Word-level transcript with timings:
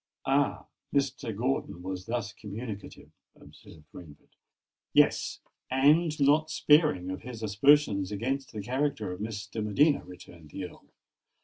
"Ah! 0.25 0.65
Mr. 0.91 1.37
Gordon 1.37 1.83
was 1.83 2.07
thus 2.07 2.33
communicative?" 2.33 3.11
observed 3.35 3.83
Rainford. 3.93 4.29
"Yes—and 4.93 6.19
not 6.19 6.49
sparing 6.49 7.11
of 7.11 7.21
his 7.21 7.43
aspersions 7.43 8.11
against 8.11 8.51
the 8.51 8.63
character 8.63 9.11
of 9.11 9.21
Miss 9.21 9.45
de 9.45 9.61
Medina," 9.61 10.03
returned 10.03 10.49
the 10.49 10.63
Earl. 10.65 10.85